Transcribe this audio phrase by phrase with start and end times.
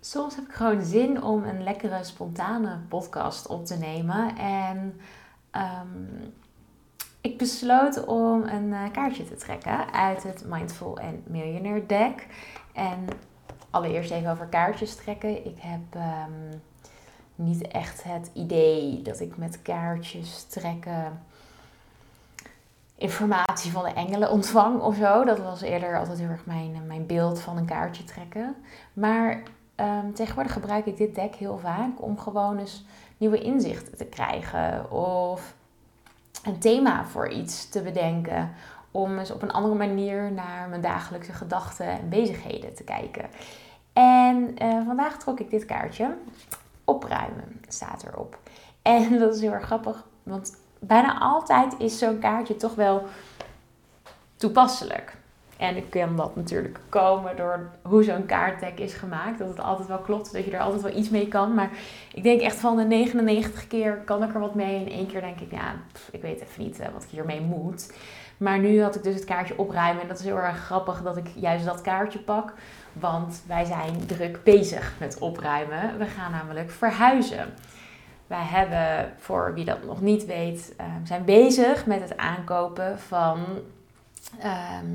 [0.00, 4.36] soms heb ik gewoon zin om een lekkere, spontane podcast op te nemen.
[4.36, 5.00] En
[5.50, 6.30] ehm,
[7.20, 12.26] ik besloot om een eh, kaartje te trekken uit het Mindful and Millionaire deck.
[12.72, 13.06] En
[13.70, 15.46] allereerst even over kaartjes trekken.
[15.46, 16.58] Ik heb ehm,
[17.34, 21.20] niet echt het idee dat ik met kaartjes trekken
[22.98, 25.24] informatie van de engelen ontvang of zo.
[25.24, 28.56] Dat was eerder altijd heel erg mijn, mijn beeld van een kaartje trekken.
[28.92, 29.42] Maar
[29.80, 32.84] um, tegenwoordig gebruik ik dit deck heel vaak om gewoon eens
[33.16, 34.90] nieuwe inzichten te krijgen.
[34.90, 35.54] Of
[36.44, 38.52] een thema voor iets te bedenken.
[38.90, 43.28] Om eens op een andere manier naar mijn dagelijkse gedachten en bezigheden te kijken.
[43.92, 46.16] En uh, vandaag trok ik dit kaartje.
[46.84, 48.38] Opruimen staat erop.
[48.82, 53.02] En dat is heel erg grappig, want bijna altijd is zo'n kaartje toch wel
[54.36, 55.16] toepasselijk.
[55.58, 59.38] En ik kan dat natuurlijk komen door hoe zo'n kaartdeck is gemaakt.
[59.38, 61.54] Dat het altijd wel klopt, dat je er altijd wel iets mee kan.
[61.54, 61.70] Maar
[62.14, 64.84] ik denk echt van de 99 keer kan ik er wat mee.
[64.84, 65.74] En één keer denk ik, ja,
[66.10, 67.92] ik weet even niet eh, wat ik hiermee moet.
[68.36, 70.02] Maar nu had ik dus het kaartje opruimen.
[70.02, 72.52] En dat is heel erg grappig dat ik juist dat kaartje pak.
[72.92, 75.98] Want wij zijn druk bezig met opruimen.
[75.98, 77.54] We gaan namelijk verhuizen.
[78.26, 83.38] Wij hebben, voor wie dat nog niet weet, uh, zijn bezig met het aankopen van
[84.40, 84.86] Ehm,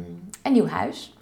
[0.41, 1.13] een nieuw huis.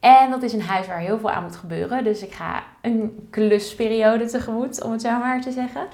[0.00, 2.04] En dat is een huis waar heel veel aan moet gebeuren.
[2.04, 5.86] Dus ik ga een klusperiode tegemoet, om het zo maar te zeggen.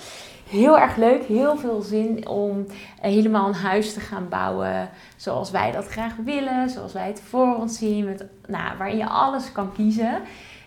[0.49, 2.67] Heel erg leuk, heel veel zin om
[3.01, 7.57] helemaal een huis te gaan bouwen zoals wij dat graag willen, zoals wij het voor
[7.57, 10.21] ons zien, met, nou, waarin je alles kan kiezen.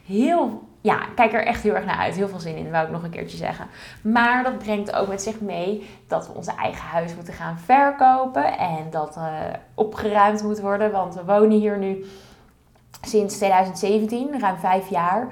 [0.05, 2.15] Heel ja, kijk er echt heel erg naar uit.
[2.15, 3.67] Heel veel zin in, wou ik nog een keertje zeggen.
[4.01, 8.57] Maar dat brengt ook met zich mee dat we onze eigen huis moeten gaan verkopen.
[8.57, 9.39] En dat uh,
[9.73, 10.91] opgeruimd moet worden.
[10.91, 12.05] Want we wonen hier nu
[13.01, 15.27] sinds 2017, ruim vijf jaar.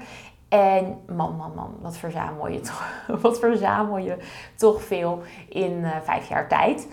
[0.48, 4.16] En man, man, man, wat verzamel je toch, wat verzamel je
[4.56, 6.88] toch veel in uh, vijf jaar tijd.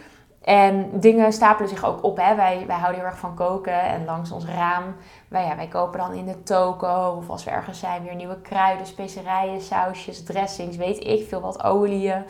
[0.49, 2.17] En dingen stapelen zich ook op.
[2.17, 2.35] Hè.
[2.35, 3.81] Wij, wij houden heel erg van koken.
[3.81, 4.95] En langs ons raam,
[5.27, 7.15] wij, ja, wij kopen dan in de toko.
[7.17, 11.63] Of als we ergens zijn, weer nieuwe kruiden, specerijen, sausjes, dressings, weet ik veel wat,
[11.63, 12.23] oliën.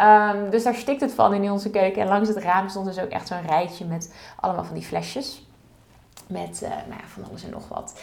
[0.00, 2.02] Um, dus daar stikt het van in onze keuken.
[2.02, 5.46] En langs het raam stond dus ook echt zo'n rijtje met allemaal van die flesjes.
[6.26, 8.02] Met uh, nou ja, van alles en nog wat.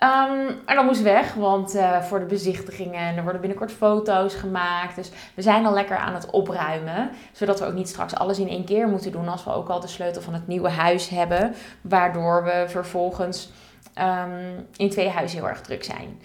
[0.00, 4.96] Um, en dan moest weg, want uh, voor de bezichtigingen er worden binnenkort foto's gemaakt.
[4.96, 7.10] Dus we zijn al lekker aan het opruimen.
[7.32, 9.80] Zodat we ook niet straks alles in één keer moeten doen als we ook al
[9.80, 11.54] de sleutel van het nieuwe huis hebben.
[11.80, 13.52] Waardoor we vervolgens
[14.00, 16.20] um, in twee huizen heel erg druk zijn.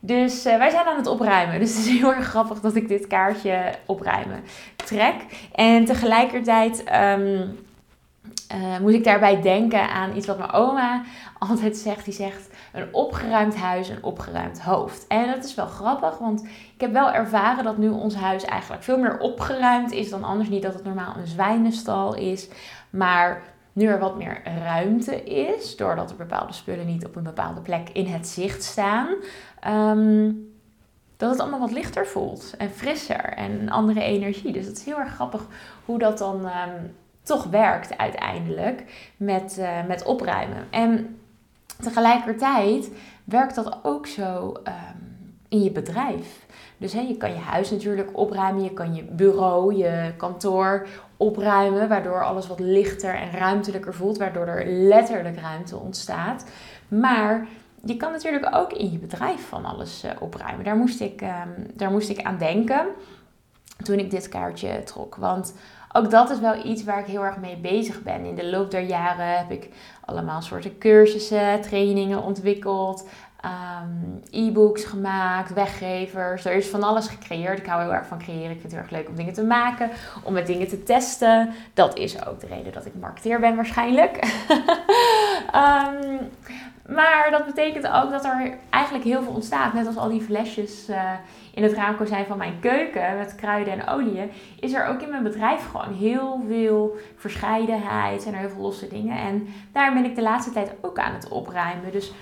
[0.00, 1.58] Dus uh, wij zijn aan het opruimen.
[1.60, 4.44] Dus het is heel erg grappig dat ik dit kaartje opruimen
[4.76, 5.14] trek.
[5.54, 7.58] En tegelijkertijd um,
[8.54, 11.02] uh, moet ik daarbij denken aan iets wat mijn oma
[11.38, 12.04] altijd zegt.
[12.04, 15.06] Die zegt een opgeruimd huis, een opgeruimd hoofd.
[15.06, 18.82] En dat is wel grappig, want ik heb wel ervaren dat nu ons huis eigenlijk
[18.82, 20.48] veel meer opgeruimd is dan anders.
[20.48, 22.48] Niet dat het normaal een zwijnenstal is,
[22.90, 23.42] maar
[23.72, 27.88] nu er wat meer ruimte is, doordat er bepaalde spullen niet op een bepaalde plek
[27.92, 29.08] in het zicht staan.
[29.68, 30.54] Um,
[31.16, 34.52] dat het allemaal wat lichter voelt en frisser en een andere energie.
[34.52, 35.46] Dus het is heel erg grappig
[35.84, 38.84] hoe dat dan um, toch werkt uiteindelijk
[39.16, 40.66] met, uh, met opruimen.
[40.70, 41.18] En
[41.82, 42.90] tegelijkertijd
[43.24, 46.46] werkt dat ook zo um, in je bedrijf.
[46.78, 51.88] Dus hè, je kan je huis natuurlijk opruimen, je kan je bureau, je kantoor opruimen,
[51.88, 56.44] waardoor alles wat lichter en ruimtelijker voelt, waardoor er letterlijk ruimte ontstaat.
[56.88, 57.46] Maar
[57.84, 60.64] je kan natuurlijk ook in je bedrijf van alles uh, opruimen.
[60.64, 62.86] Daar moest, ik, um, daar moest ik aan denken
[63.82, 65.16] toen ik dit kaartje trok.
[65.16, 65.54] Want
[65.96, 68.24] ook dat is wel iets waar ik heel erg mee bezig ben.
[68.24, 69.68] In de loop der jaren heb ik
[70.04, 73.06] allemaal soorten cursussen, trainingen ontwikkeld,
[73.44, 76.44] um, e-books gemaakt, weggevers.
[76.44, 77.58] Er is van alles gecreëerd.
[77.58, 78.50] Ik hou heel erg van creëren.
[78.50, 79.90] Ik vind het heel erg leuk om dingen te maken,
[80.22, 81.50] om met dingen te testen.
[81.74, 84.24] Dat is ook de reden dat ik marketeer ben waarschijnlijk.
[85.54, 86.18] um,
[86.88, 89.72] maar dat betekent ook dat er eigenlijk heel veel ontstaat.
[89.72, 91.12] Net als al die flesjes uh,
[91.54, 94.30] in het raamkozijn van mijn keuken met kruiden en oliën,
[94.60, 98.88] is er ook in mijn bedrijf gewoon heel veel verscheidenheid en er heel veel losse
[98.88, 99.18] dingen.
[99.18, 101.92] En daar ben ik de laatste tijd ook aan het opruimen.
[101.92, 102.12] Dus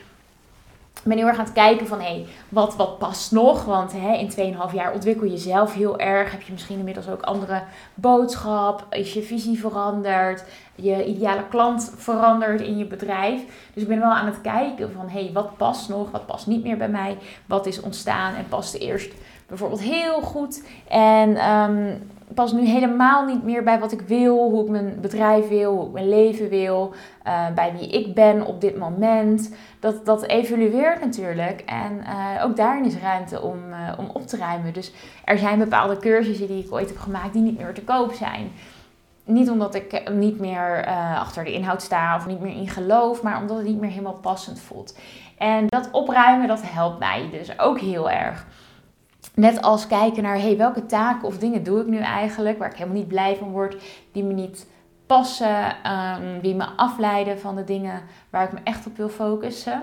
[1.03, 3.65] ben heel erg aan het kijken van, hé, hey, wat, wat past nog?
[3.65, 6.31] Want hè, in 2,5 jaar ontwikkel je jezelf heel erg.
[6.31, 7.63] Heb je misschien inmiddels ook andere
[7.95, 8.87] boodschap?
[8.91, 10.45] Is je visie veranderd?
[10.75, 13.43] Je ideale klant veranderd in je bedrijf?
[13.75, 16.11] Dus ik ben wel aan het kijken van, hé, hey, wat past nog?
[16.11, 17.19] Wat past niet meer bij mij?
[17.47, 19.13] Wat is ontstaan en paste eerst
[19.47, 24.65] bijvoorbeeld heel goed en um, pas nu helemaal niet meer bij wat ik wil, hoe
[24.65, 26.95] ik mijn bedrijf wil, hoe ik mijn leven wil,
[27.27, 29.55] uh, bij wie ik ben op dit moment.
[29.81, 34.37] Dat, dat evolueert natuurlijk en uh, ook daarin is ruimte om, uh, om op te
[34.37, 34.73] ruimen.
[34.73, 34.93] Dus
[35.25, 38.51] er zijn bepaalde cursussen die ik ooit heb gemaakt die niet meer te koop zijn.
[39.25, 40.87] Niet omdat ik niet meer
[41.19, 44.19] achter de inhoud sta of niet meer in geloof, maar omdat het niet meer helemaal
[44.23, 44.99] passend voelt.
[45.39, 48.47] En dat opruimen, dat helpt mij dus ook heel erg.
[49.35, 52.77] Net als kijken naar, hey, welke taken of dingen doe ik nu eigenlijk, waar ik
[52.77, 53.83] helemaal niet blij van word,
[54.13, 54.67] die me niet
[55.07, 59.83] passen, um, die me afleiden van de dingen waar ik me echt op wil focussen.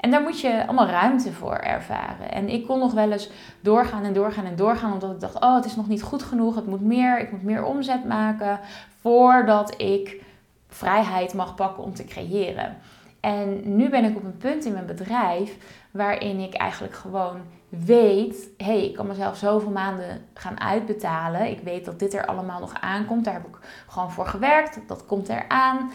[0.00, 2.32] En daar moet je allemaal ruimte voor ervaren.
[2.32, 3.30] En ik kon nog wel eens
[3.60, 6.54] doorgaan en doorgaan en doorgaan, omdat ik dacht, oh, het is nog niet goed genoeg,
[6.54, 8.60] het moet meer, ik moet meer omzet maken,
[9.00, 10.22] voordat ik
[10.68, 12.76] vrijheid mag pakken om te creëren.
[13.22, 15.56] En nu ben ik op een punt in mijn bedrijf
[15.90, 21.50] waarin ik eigenlijk gewoon weet, hé, hey, ik kan mezelf zoveel maanden gaan uitbetalen.
[21.50, 23.24] Ik weet dat dit er allemaal nog aankomt.
[23.24, 24.78] Daar heb ik gewoon voor gewerkt.
[24.86, 25.90] Dat komt eraan.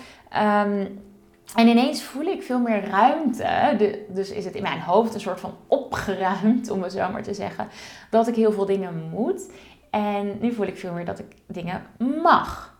[0.65, 1.00] Um,
[1.56, 3.75] en ineens voel ik veel meer ruimte.
[4.09, 7.33] dus is het in mijn hoofd een soort van opgeruimd, om het zo maar te
[7.33, 7.68] zeggen,
[8.09, 9.51] dat ik heel veel dingen moet.
[9.89, 11.81] En nu voel ik veel meer dat ik dingen
[12.23, 12.76] mag.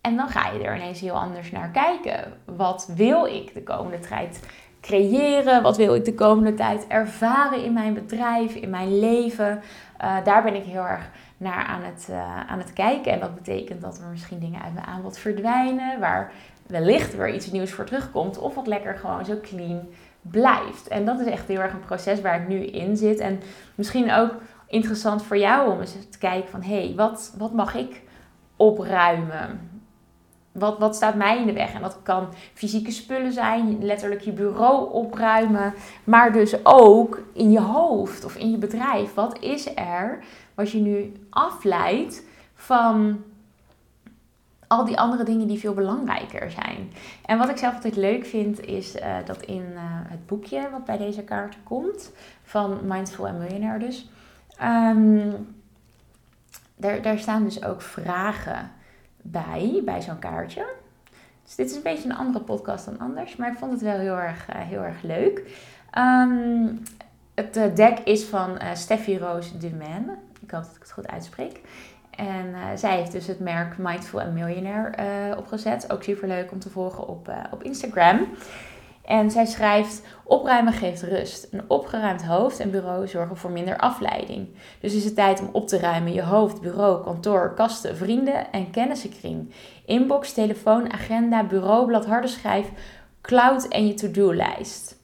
[0.00, 2.32] En dan ga je er ineens heel anders naar kijken.
[2.44, 4.40] Wat wil ik de komende tijd
[4.80, 5.62] creëren?
[5.62, 9.62] Wat wil ik de komende tijd ervaren in mijn bedrijf, in mijn leven?
[10.02, 13.12] Uh, daar ben ik heel erg naar aan het, uh, aan het kijken.
[13.12, 16.32] En dat betekent dat er misschien dingen uit mijn aanbod verdwijnen, waar
[16.66, 19.88] wellicht weer iets nieuws voor terugkomt, of wat lekker gewoon zo clean
[20.20, 20.88] blijft.
[20.88, 23.18] En dat is echt heel erg een proces waar ik nu in zit.
[23.18, 23.40] En
[23.74, 24.34] misschien ook
[24.66, 28.02] interessant voor jou om eens te kijken van hé, hey, wat, wat mag ik
[28.56, 29.69] opruimen?
[30.52, 31.72] Wat, wat staat mij in de weg?
[31.72, 35.74] En dat kan fysieke spullen zijn, letterlijk je bureau opruimen,
[36.04, 39.14] maar dus ook in je hoofd of in je bedrijf.
[39.14, 40.18] Wat is er
[40.54, 42.22] wat je nu afleidt
[42.54, 43.22] van
[44.66, 46.92] al die andere dingen die veel belangrijker zijn?
[47.24, 50.84] En wat ik zelf altijd leuk vind, is uh, dat in uh, het boekje wat
[50.84, 52.12] bij deze kaart komt,
[52.42, 54.10] van Mindful and Millionaire dus,
[54.62, 55.54] um,
[56.76, 58.70] daar, daar staan dus ook vragen
[59.22, 60.66] bij, bij zo'n kaartje.
[61.44, 63.98] Dus dit is een beetje een andere podcast dan anders, maar ik vond het wel
[63.98, 65.38] heel erg, uh, heel erg leuk.
[65.98, 66.82] Um,
[67.34, 70.16] het uh, deck is van uh, Steffi Roos Dumaine.
[70.40, 71.60] Ik hoop dat ik het goed uitspreek.
[72.10, 75.92] En zij heeft dus het merk Mindful and Millionaire opgezet.
[75.92, 78.26] Ook super leuk om te volgen op, op Instagram.
[79.10, 81.48] En zij schrijft: Opruimen geeft rust.
[81.50, 84.48] Een opgeruimd hoofd en bureau zorgen voor minder afleiding.
[84.80, 88.70] Dus is het tijd om op te ruimen je hoofd, bureau, kantoor, kasten, vrienden en
[88.70, 89.52] kennissenkring.
[89.86, 92.70] Inbox, telefoon, agenda, bureaublad, harde schijf,
[93.20, 94.96] cloud en je to-do-lijst.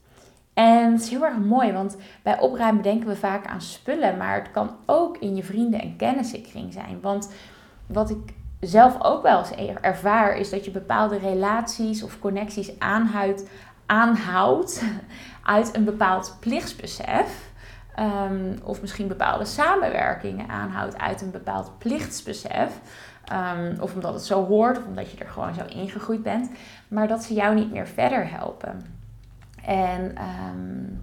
[0.54, 4.34] En het is heel erg mooi, want bij opruimen denken we vaak aan spullen, maar
[4.34, 6.98] het kan ook in je vrienden- en kennissenkring zijn.
[7.00, 7.32] Want
[7.86, 13.44] wat ik zelf ook wel eens ervaar, is dat je bepaalde relaties of connecties aanhoudt
[13.86, 14.82] aanhoudt
[15.42, 17.50] uit een bepaald plichtsbesef.
[17.98, 22.80] Um, of misschien bepaalde samenwerkingen aanhoudt uit een bepaald plichtsbesef.
[23.32, 26.50] Um, of omdat het zo hoort, of omdat je er gewoon zo ingegroeid bent.
[26.88, 28.86] Maar dat ze jou niet meer verder helpen.
[29.64, 30.14] En
[30.54, 31.02] um,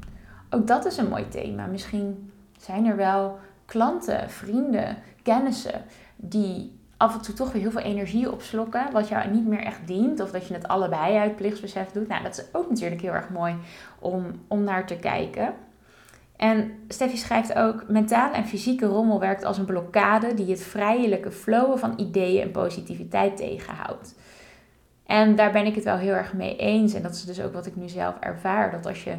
[0.50, 1.65] ook dat is een mooi thema.
[1.65, 5.81] Misschien zijn er wel klanten, vrienden, kennissen
[6.15, 9.88] die af en toe toch weer heel veel energie opslokken, wat jou niet meer echt
[9.88, 12.07] dient, of dat je het allebei uit plichtsbesef doet.
[12.07, 13.55] Nou, dat is ook natuurlijk heel erg mooi
[14.00, 15.53] om, om naar te kijken.
[16.35, 21.31] En Steffi schrijft ook: mentale en fysieke rommel werkt als een blokkade die het vrijelijke
[21.31, 24.15] flowen van ideeën en positiviteit tegenhoudt.
[25.05, 26.93] En daar ben ik het wel heel erg mee eens.
[26.93, 28.72] En dat is dus ook wat ik nu zelf ervaar.
[28.72, 29.15] Dat als je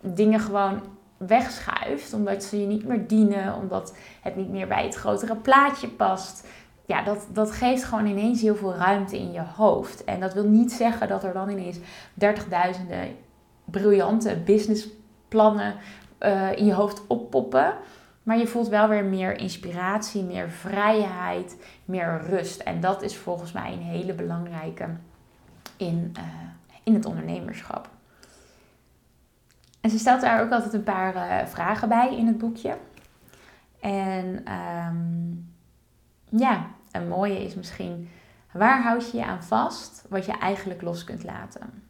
[0.00, 0.80] dingen gewoon
[1.16, 5.88] wegschuift, omdat ze je niet meer dienen, omdat het niet meer bij het grotere plaatje
[5.88, 6.46] past,
[6.86, 10.04] ja, dat, dat geeft gewoon ineens heel veel ruimte in je hoofd.
[10.04, 11.78] En dat wil niet zeggen dat er dan ineens
[12.14, 13.16] dertigduizenden
[13.64, 15.74] briljante businessplannen
[16.20, 17.74] uh, in je hoofd oppoppen.
[18.22, 22.60] Maar je voelt wel weer meer inspiratie, meer vrijheid, meer rust.
[22.60, 24.88] En dat is volgens mij een hele belangrijke
[25.76, 26.24] in, uh,
[26.82, 27.88] in het ondernemerschap.
[29.80, 32.76] En ze stelt daar ook altijd een paar uh, vragen bij in het boekje.
[33.80, 34.44] En
[34.88, 35.51] um,
[36.36, 38.10] ja, een mooie is misschien,
[38.52, 41.82] waar houd je je aan vast wat je eigenlijk los kunt laten?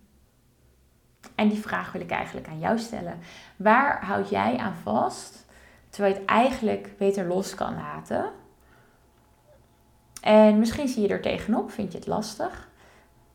[1.35, 3.19] En die vraag wil ik eigenlijk aan jou stellen.
[3.57, 5.47] Waar houd jij aan vast
[5.89, 8.31] terwijl je het eigenlijk beter los kan laten?
[10.21, 12.71] En misschien zie je er tegenop, vind je het lastig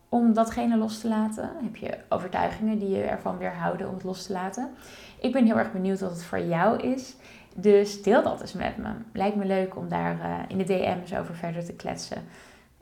[0.08, 1.50] om datgene los te laten?
[1.62, 4.74] Heb je overtuigingen die je ervan weerhouden om het los te laten?
[5.20, 7.16] Ik ben heel erg benieuwd wat het voor jou is.
[7.60, 8.88] Dus deel dat eens met me.
[9.12, 12.22] Lijkt me leuk om daar uh, in de DM's over verder te kletsen.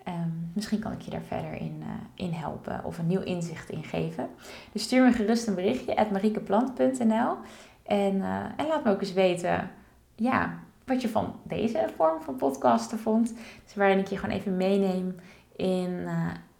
[0.08, 3.70] Um, misschien kan ik je daar verder in, uh, in helpen of een nieuw inzicht
[3.70, 4.28] in geven.
[4.72, 7.36] Dus stuur me gerust een berichtje at mariekeplant.nl
[7.82, 9.70] en, uh, en laat me ook eens weten
[10.14, 13.34] ja, wat je van deze vorm van podcasten vond.
[13.64, 15.16] Dus waarin ik je gewoon even meeneem
[15.56, 16.08] in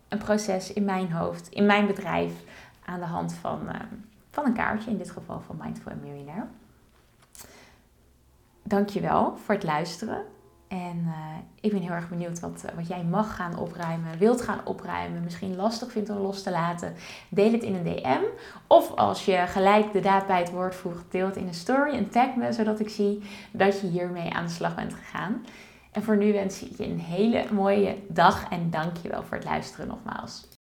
[0.08, 2.32] een proces in mijn hoofd, in mijn bedrijf,
[2.84, 3.58] aan de hand van,
[4.30, 6.46] van een kaartje, in dit geval van Mindful Millionaire.
[8.68, 10.22] Dankjewel voor het luisteren.
[10.68, 11.12] En uh,
[11.60, 15.22] ik ben heel erg benieuwd wat, eh, wat jij mag gaan opruimen, wilt gaan opruimen,
[15.22, 16.94] misschien lastig vindt om los te laten.
[17.28, 18.22] Deel het in een DM.
[18.66, 21.94] Of als je gelijk de daad bij het woord voegt, deel het in een story
[21.94, 25.44] en tag me, zodat ik zie dat je hiermee aan de slag bent gegaan.
[25.92, 29.36] En voor nu wens ik je een hele mooie dag en dank je wel voor
[29.36, 30.55] het luisteren nogmaals.